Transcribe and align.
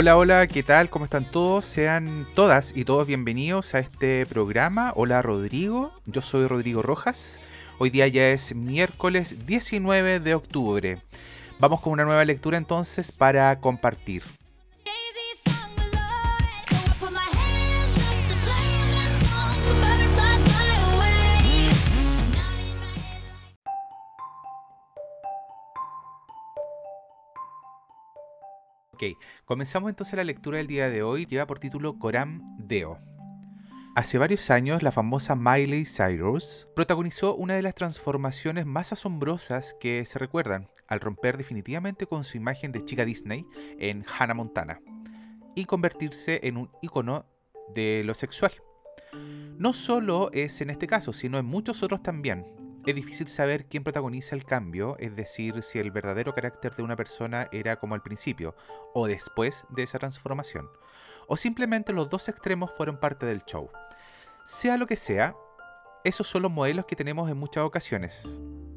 Hola, 0.00 0.16
hola, 0.16 0.46
¿qué 0.46 0.62
tal? 0.62 0.90
¿Cómo 0.90 1.06
están 1.06 1.24
todos? 1.24 1.64
Sean 1.64 2.24
todas 2.36 2.76
y 2.76 2.84
todos 2.84 3.08
bienvenidos 3.08 3.74
a 3.74 3.80
este 3.80 4.26
programa. 4.26 4.92
Hola 4.94 5.22
Rodrigo, 5.22 5.90
yo 6.06 6.22
soy 6.22 6.46
Rodrigo 6.46 6.82
Rojas. 6.82 7.40
Hoy 7.78 7.90
día 7.90 8.06
ya 8.06 8.28
es 8.28 8.54
miércoles 8.54 9.44
19 9.44 10.20
de 10.20 10.34
octubre. 10.36 10.98
Vamos 11.58 11.80
con 11.80 11.94
una 11.94 12.04
nueva 12.04 12.24
lectura 12.24 12.58
entonces 12.58 13.10
para 13.10 13.58
compartir. 13.58 14.22
Ok, 29.00 29.16
comenzamos 29.44 29.90
entonces 29.90 30.16
la 30.16 30.24
lectura 30.24 30.58
del 30.58 30.66
día 30.66 30.90
de 30.90 31.04
hoy. 31.04 31.24
Lleva 31.24 31.46
por 31.46 31.60
título 31.60 32.00
Coram 32.00 32.42
Deo. 32.58 32.98
Hace 33.94 34.18
varios 34.18 34.50
años, 34.50 34.82
la 34.82 34.90
famosa 34.90 35.36
Miley 35.36 35.84
Cyrus 35.84 36.66
protagonizó 36.74 37.36
una 37.36 37.54
de 37.54 37.62
las 37.62 37.76
transformaciones 37.76 38.66
más 38.66 38.92
asombrosas 38.92 39.76
que 39.78 40.04
se 40.04 40.18
recuerdan, 40.18 40.66
al 40.88 40.98
romper 40.98 41.38
definitivamente 41.38 42.06
con 42.06 42.24
su 42.24 42.38
imagen 42.38 42.72
de 42.72 42.84
chica 42.84 43.04
Disney 43.04 43.46
en 43.78 44.04
Hannah 44.18 44.34
Montana 44.34 44.80
y 45.54 45.66
convertirse 45.66 46.40
en 46.42 46.56
un 46.56 46.68
icono 46.82 47.24
de 47.72 48.02
lo 48.04 48.14
sexual. 48.14 48.50
No 49.58 49.74
solo 49.74 50.30
es 50.32 50.60
en 50.60 50.70
este 50.70 50.88
caso, 50.88 51.12
sino 51.12 51.38
en 51.38 51.46
muchos 51.46 51.84
otros 51.84 52.02
también, 52.02 52.57
es 52.88 52.94
difícil 52.94 53.28
saber 53.28 53.66
quién 53.66 53.84
protagoniza 53.84 54.34
el 54.34 54.46
cambio, 54.46 54.96
es 54.98 55.14
decir, 55.14 55.62
si 55.62 55.78
el 55.78 55.90
verdadero 55.90 56.34
carácter 56.34 56.74
de 56.74 56.82
una 56.82 56.96
persona 56.96 57.46
era 57.52 57.76
como 57.76 57.94
al 57.94 58.02
principio 58.02 58.54
o 58.94 59.06
después 59.06 59.64
de 59.68 59.82
esa 59.82 59.98
transformación, 59.98 60.70
o 61.26 61.36
simplemente 61.36 61.92
los 61.92 62.08
dos 62.08 62.30
extremos 62.30 62.70
fueron 62.72 62.98
parte 62.98 63.26
del 63.26 63.44
show. 63.44 63.68
Sea 64.42 64.78
lo 64.78 64.86
que 64.86 64.96
sea, 64.96 65.36
esos 66.02 66.28
son 66.28 66.40
los 66.40 66.50
modelos 66.50 66.86
que 66.86 66.96
tenemos 66.96 67.30
en 67.30 67.36
muchas 67.36 67.64
ocasiones. 67.64 68.26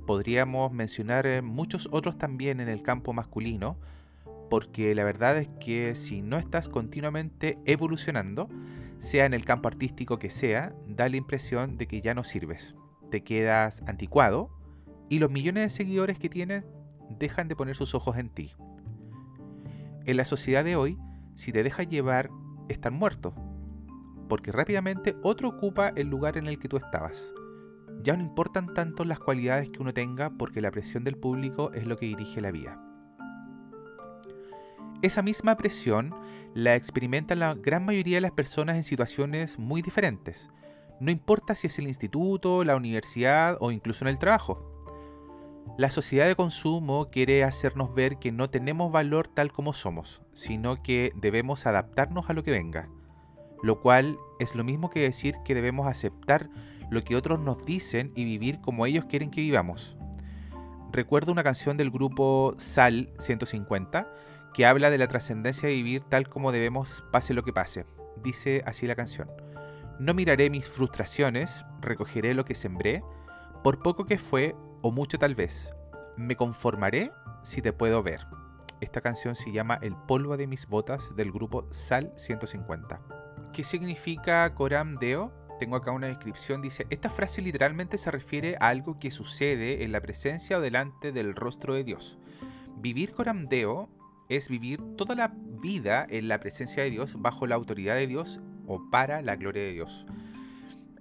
Podríamos 0.05 0.73
mencionar 0.73 1.25
eh, 1.25 1.41
muchos 1.41 1.87
otros 1.89 2.17
también 2.17 2.59
en 2.59 2.67
el 2.67 2.83
campo 2.83 3.13
masculino, 3.13 3.77
porque 4.49 4.93
la 4.93 5.05
verdad 5.05 5.37
es 5.37 5.47
que 5.61 5.95
si 5.95 6.21
no 6.21 6.37
estás 6.37 6.67
continuamente 6.67 7.59
evolucionando, 7.65 8.49
sea 8.97 9.25
en 9.25 9.33
el 9.33 9.45
campo 9.45 9.69
artístico 9.69 10.19
que 10.19 10.29
sea, 10.29 10.75
da 10.85 11.07
la 11.07 11.15
impresión 11.15 11.77
de 11.77 11.87
que 11.87 12.01
ya 12.01 12.13
no 12.13 12.25
sirves 12.25 12.75
te 13.11 13.23
quedas 13.23 13.83
anticuado 13.85 14.49
y 15.09 15.19
los 15.19 15.29
millones 15.29 15.63
de 15.63 15.69
seguidores 15.69 16.17
que 16.17 16.29
tienes 16.29 16.65
dejan 17.19 17.47
de 17.47 17.55
poner 17.55 17.75
sus 17.75 17.93
ojos 17.93 18.17
en 18.17 18.29
ti. 18.29 18.53
En 20.05 20.17
la 20.17 20.25
sociedad 20.25 20.63
de 20.63 20.75
hoy, 20.75 20.97
si 21.35 21.51
te 21.51 21.61
dejas 21.61 21.87
llevar, 21.87 22.31
están 22.69 22.93
muertos, 22.93 23.35
porque 24.27 24.51
rápidamente 24.51 25.15
otro 25.21 25.49
ocupa 25.49 25.89
el 25.89 26.07
lugar 26.07 26.37
en 26.37 26.47
el 26.47 26.57
que 26.57 26.69
tú 26.69 26.77
estabas. 26.77 27.31
Ya 28.01 28.15
no 28.17 28.23
importan 28.23 28.73
tanto 28.73 29.05
las 29.05 29.19
cualidades 29.19 29.69
que 29.69 29.81
uno 29.81 29.93
tenga 29.93 30.31
porque 30.31 30.61
la 30.61 30.71
presión 30.71 31.03
del 31.03 31.17
público 31.17 31.71
es 31.73 31.85
lo 31.85 31.97
que 31.97 32.07
dirige 32.07 32.41
la 32.41 32.51
vida. 32.51 32.81
Esa 35.01 35.21
misma 35.21 35.57
presión 35.57 36.15
la 36.53 36.75
experimentan 36.75 37.39
la 37.39 37.53
gran 37.55 37.85
mayoría 37.85 38.17
de 38.17 38.21
las 38.21 38.31
personas 38.31 38.75
en 38.75 38.83
situaciones 38.83 39.59
muy 39.59 39.81
diferentes, 39.81 40.49
no 41.01 41.09
importa 41.09 41.55
si 41.55 41.65
es 41.65 41.79
el 41.79 41.87
instituto, 41.87 42.63
la 42.63 42.75
universidad 42.75 43.57
o 43.59 43.71
incluso 43.71 44.05
en 44.05 44.09
el 44.09 44.19
trabajo. 44.19 44.63
La 45.75 45.89
sociedad 45.89 46.27
de 46.27 46.35
consumo 46.35 47.09
quiere 47.09 47.43
hacernos 47.43 47.95
ver 47.95 48.17
que 48.19 48.31
no 48.31 48.51
tenemos 48.51 48.91
valor 48.91 49.27
tal 49.27 49.51
como 49.51 49.73
somos, 49.73 50.21
sino 50.33 50.83
que 50.83 51.11
debemos 51.15 51.65
adaptarnos 51.65 52.29
a 52.29 52.33
lo 52.33 52.43
que 52.43 52.51
venga, 52.51 52.87
lo 53.63 53.81
cual 53.81 54.19
es 54.39 54.53
lo 54.53 54.63
mismo 54.63 54.91
que 54.91 54.99
decir 54.99 55.33
que 55.43 55.55
debemos 55.55 55.87
aceptar 55.87 56.51
lo 56.91 57.01
que 57.01 57.15
otros 57.15 57.39
nos 57.39 57.65
dicen 57.65 58.11
y 58.15 58.23
vivir 58.23 58.61
como 58.61 58.85
ellos 58.85 59.05
quieren 59.05 59.31
que 59.31 59.41
vivamos. 59.41 59.97
Recuerdo 60.91 61.31
una 61.31 61.43
canción 61.43 61.77
del 61.77 61.89
grupo 61.89 62.53
Sal 62.57 63.11
150 63.17 64.07
que 64.53 64.67
habla 64.67 64.91
de 64.91 64.99
la 64.99 65.07
trascendencia 65.07 65.67
de 65.67 65.73
vivir 65.73 66.03
tal 66.03 66.29
como 66.29 66.51
debemos 66.51 67.03
pase 67.11 67.33
lo 67.33 67.41
que 67.41 67.53
pase. 67.53 67.87
Dice 68.21 68.61
así 68.67 68.85
la 68.85 68.95
canción. 68.95 69.29
No 70.01 70.15
miraré 70.15 70.49
mis 70.49 70.67
frustraciones, 70.67 71.63
recogeré 71.79 72.33
lo 72.33 72.43
que 72.43 72.55
sembré, 72.55 73.03
por 73.63 73.83
poco 73.83 74.05
que 74.05 74.17
fue 74.17 74.55
o 74.81 74.91
mucho 74.91 75.19
tal 75.19 75.35
vez. 75.35 75.75
Me 76.17 76.35
conformaré 76.35 77.11
si 77.43 77.61
te 77.61 77.71
puedo 77.71 78.01
ver. 78.01 78.25
Esta 78.79 79.01
canción 79.01 79.35
se 79.35 79.51
llama 79.51 79.77
El 79.79 79.95
polvo 79.95 80.37
de 80.37 80.47
mis 80.47 80.65
botas 80.65 81.15
del 81.15 81.31
grupo 81.31 81.67
Sal 81.69 82.13
150. 82.15 82.99
¿Qué 83.53 83.63
significa 83.63 84.51
Coram 84.55 84.95
Deo? 84.95 85.31
Tengo 85.59 85.75
acá 85.75 85.91
una 85.91 86.07
descripción, 86.07 86.63
dice, 86.63 86.87
esta 86.89 87.11
frase 87.11 87.43
literalmente 87.43 87.99
se 87.99 88.09
refiere 88.09 88.55
a 88.59 88.69
algo 88.69 88.97
que 88.97 89.11
sucede 89.11 89.83
en 89.83 89.91
la 89.91 90.01
presencia 90.01 90.57
o 90.57 90.61
delante 90.61 91.11
del 91.11 91.35
rostro 91.35 91.75
de 91.75 91.83
Dios. 91.83 92.17
Vivir 92.75 93.13
Coram 93.13 93.47
Deo 93.47 93.87
es 94.29 94.49
vivir 94.49 94.81
toda 94.97 95.13
la 95.13 95.31
vida 95.61 96.07
en 96.09 96.27
la 96.27 96.39
presencia 96.39 96.81
de 96.81 96.89
Dios, 96.89 97.21
bajo 97.21 97.45
la 97.45 97.53
autoridad 97.53 97.93
de 97.97 98.07
Dios 98.07 98.41
o 98.67 98.89
para 98.89 99.21
la 99.21 99.35
gloria 99.35 99.63
de 99.63 99.71
Dios. 99.71 100.05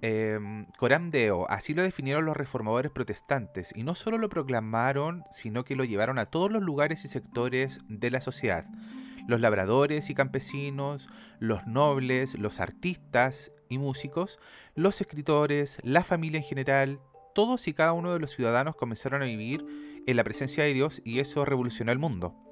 Eh, 0.03 0.65
Coram 0.79 1.11
Deo, 1.11 1.49
así 1.49 1.75
lo 1.75 1.83
definieron 1.83 2.25
los 2.25 2.35
reformadores 2.35 2.91
protestantes, 2.91 3.71
y 3.75 3.83
no 3.83 3.93
solo 3.93 4.17
lo 4.17 4.29
proclamaron, 4.29 5.23
sino 5.29 5.63
que 5.63 5.75
lo 5.75 5.83
llevaron 5.83 6.17
a 6.17 6.25
todos 6.25 6.51
los 6.51 6.63
lugares 6.63 7.05
y 7.05 7.07
sectores 7.07 7.81
de 7.87 8.09
la 8.09 8.21
sociedad. 8.21 8.65
Los 9.27 9.39
labradores 9.39 10.09
y 10.09 10.15
campesinos, 10.15 11.07
los 11.39 11.67
nobles, 11.67 12.37
los 12.37 12.59
artistas 12.59 13.51
y 13.69 13.77
músicos, 13.77 14.39
los 14.73 14.99
escritores, 14.99 15.77
la 15.83 16.03
familia 16.03 16.39
en 16.39 16.45
general, 16.45 16.99
todos 17.35 17.67
y 17.67 17.73
cada 17.73 17.93
uno 17.93 18.11
de 18.13 18.19
los 18.19 18.31
ciudadanos 18.31 18.75
comenzaron 18.75 19.21
a 19.21 19.25
vivir 19.25 19.63
en 20.07 20.17
la 20.17 20.23
presencia 20.23 20.63
de 20.63 20.73
Dios 20.73 21.01
y 21.05 21.19
eso 21.19 21.45
revolucionó 21.45 21.91
el 21.91 21.99
mundo 21.99 22.50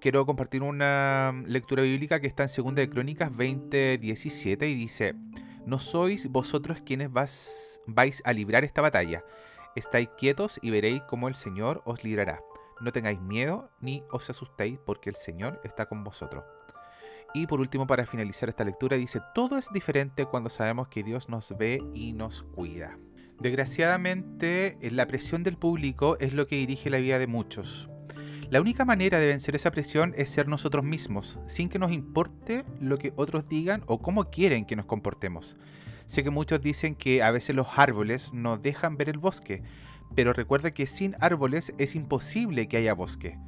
quiero 0.00 0.24
compartir 0.26 0.62
una 0.62 1.32
lectura 1.46 1.82
bíblica 1.82 2.20
que 2.20 2.26
está 2.26 2.44
en 2.44 2.64
2 2.64 2.74
de 2.74 2.88
Crónicas 2.88 3.32
20:17 3.32 4.68
y 4.68 4.74
dice, 4.74 5.14
no 5.66 5.78
sois 5.78 6.28
vosotros 6.28 6.80
quienes 6.84 7.10
vais 7.12 8.22
a 8.24 8.32
librar 8.32 8.64
esta 8.64 8.80
batalla, 8.80 9.24
estáis 9.74 10.08
quietos 10.16 10.58
y 10.62 10.70
veréis 10.70 11.02
cómo 11.02 11.28
el 11.28 11.34
Señor 11.34 11.82
os 11.84 12.04
librará. 12.04 12.40
No 12.80 12.92
tengáis 12.92 13.20
miedo 13.20 13.70
ni 13.80 14.02
os 14.10 14.30
asustéis 14.30 14.78
porque 14.84 15.10
el 15.10 15.16
Señor 15.16 15.60
está 15.64 15.86
con 15.86 16.04
vosotros. 16.04 16.44
Y 17.34 17.46
por 17.46 17.60
último, 17.60 17.86
para 17.86 18.06
finalizar 18.06 18.48
esta 18.48 18.64
lectura, 18.64 18.96
dice, 18.96 19.20
todo 19.34 19.58
es 19.58 19.68
diferente 19.72 20.24
cuando 20.24 20.48
sabemos 20.48 20.88
que 20.88 21.02
Dios 21.02 21.28
nos 21.28 21.56
ve 21.58 21.82
y 21.92 22.14
nos 22.14 22.42
cuida. 22.42 22.98
Desgraciadamente, 23.38 24.78
la 24.80 25.06
presión 25.06 25.42
del 25.42 25.58
público 25.58 26.16
es 26.20 26.32
lo 26.32 26.46
que 26.46 26.56
dirige 26.56 26.88
la 26.88 26.98
vida 26.98 27.18
de 27.18 27.26
muchos. 27.26 27.90
La 28.50 28.62
única 28.62 28.86
manera 28.86 29.18
de 29.18 29.26
vencer 29.26 29.54
esa 29.56 29.70
presión 29.70 30.14
es 30.16 30.30
ser 30.30 30.48
nosotros 30.48 30.82
mismos, 30.82 31.38
sin 31.46 31.68
que 31.68 31.78
nos 31.78 31.92
importe 31.92 32.64
lo 32.80 32.96
que 32.96 33.12
otros 33.14 33.46
digan 33.46 33.82
o 33.86 33.98
cómo 33.98 34.30
quieren 34.30 34.64
que 34.64 34.74
nos 34.74 34.86
comportemos. 34.86 35.54
Sé 36.06 36.24
que 36.24 36.30
muchos 36.30 36.62
dicen 36.62 36.94
que 36.94 37.22
a 37.22 37.30
veces 37.30 37.54
los 37.54 37.66
árboles 37.76 38.32
nos 38.32 38.62
dejan 38.62 38.96
ver 38.96 39.10
el 39.10 39.18
bosque, 39.18 39.62
pero 40.14 40.32
recuerda 40.32 40.70
que 40.70 40.86
sin 40.86 41.14
árboles 41.20 41.74
es 41.76 41.94
imposible 41.94 42.68
que 42.68 42.78
haya 42.78 42.94
bosque. 42.94 43.38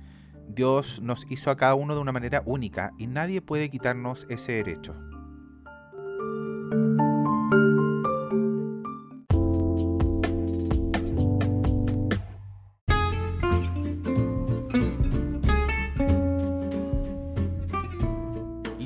Dios 0.48 1.00
nos 1.00 1.24
hizo 1.30 1.50
a 1.50 1.56
cada 1.56 1.74
uno 1.76 1.94
de 1.94 2.00
una 2.02 2.12
manera 2.12 2.42
única 2.44 2.92
y 2.98 3.06
nadie 3.06 3.40
puede 3.40 3.70
quitarnos 3.70 4.26
ese 4.28 4.52
derecho. 4.52 4.94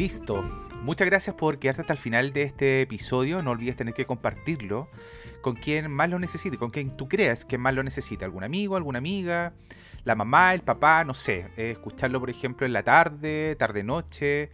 Listo. 0.04 0.42
Muchas 0.82 1.06
gracias 1.06 1.34
por 1.34 1.58
quedarte 1.58 1.80
hasta 1.80 1.94
el 1.94 1.98
final 1.98 2.34
de 2.34 2.42
este 2.42 2.82
episodio. 2.82 3.40
No 3.42 3.52
olvides 3.52 3.74
tener 3.74 3.94
que 3.94 4.04
compartirlo 4.04 4.90
con 5.40 5.56
quien 5.56 5.90
más 5.90 6.10
lo 6.10 6.18
necesite, 6.18 6.58
con 6.58 6.70
quien 6.70 6.94
tú 6.94 7.08
creas 7.08 7.46
que 7.46 7.56
más 7.56 7.72
lo 7.72 7.82
necesita. 7.82 8.26
Algún 8.26 8.44
amigo, 8.44 8.76
alguna 8.76 8.98
amiga, 8.98 9.54
la 10.04 10.14
mamá, 10.14 10.52
el 10.52 10.60
papá, 10.60 11.04
no 11.04 11.14
sé. 11.14 11.46
Eh, 11.56 11.70
escucharlo, 11.70 12.20
por 12.20 12.28
ejemplo, 12.28 12.66
en 12.66 12.74
la 12.74 12.82
tarde, 12.82 13.56
tarde-noche, 13.58 14.50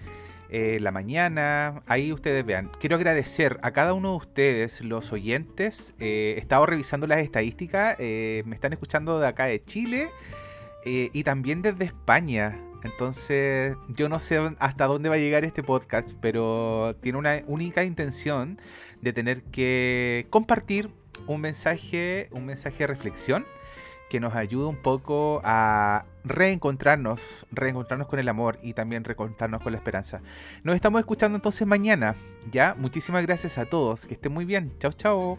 eh, 0.50 0.79
la 0.81 0.93
mañana. 0.93 1.82
Ahí 1.88 2.12
ustedes 2.12 2.47
vean. 2.47 2.70
Quiero 2.79 2.94
agradecer 2.94 3.58
a 3.62 3.73
cada 3.73 3.93
uno 3.93 4.11
de 4.11 4.17
ustedes, 4.19 4.82
los 4.82 5.11
oyentes. 5.11 5.94
Eh, 5.99 6.35
he 6.37 6.38
estado 6.38 6.64
revisando 6.64 7.08
las 7.08 7.19
estadísticas. 7.19 7.99
me 7.99 8.55
están 8.55 8.73
escuchando 8.73 9.19
de 9.19 9.26
acá 9.26 9.47
de 9.47 9.64
Chile 9.64 10.11
y 10.85 11.25
también 11.25 11.61
desde 11.61 11.87
España. 11.87 12.70
Entonces, 12.82 13.77
yo 13.88 14.09
no 14.09 14.21
sé 14.21 14.38
hasta 14.59 14.87
dónde 14.87 15.09
va 15.09 15.17
a 15.17 15.19
llegar 15.19 15.44
este 15.44 15.62
podcast, 15.62 16.11
pero 16.21 16.97
tiene 17.00 17.19
una 17.19 17.43
única 17.47 17.85
intención 17.85 18.61
de 19.00 19.12
tener 19.12 19.43
que 19.43 20.27
compartir 20.31 20.91
un 21.27 21.41
mensaje, 21.41 22.29
un 22.32 22.47
mensaje 22.47 22.79
de 22.79 22.87
reflexión 22.87 23.44
que 24.11 24.19
nos 24.21 24.35
ayude 24.35 24.67
un 24.67 24.77
poco 24.77 25.41
a 25.44 26.05
reencontrarnos, 26.25 27.47
reencontrarnos 27.53 28.09
con 28.09 28.19
el 28.19 28.29
amor 28.29 28.59
y 28.61 28.75
también 28.75 29.05
reencontrarnos 29.05 29.62
con 29.62 29.73
la 29.73 29.79
esperanza. 29.79 30.21
Nos 30.65 30.75
estamos 30.75 30.99
escuchando 30.99 31.37
entonces 31.37 31.67
mañana, 31.67 32.17
¿ya? 32.50 32.75
Muchísimas 32.76 33.25
gracias 33.25 33.56
a 33.56 33.67
todos, 33.67 34.06
que 34.06 34.15
estén 34.15 34.33
muy 34.33 34.44
bien. 34.44 34.73
Chao, 34.79 34.93
chao. 34.93 35.38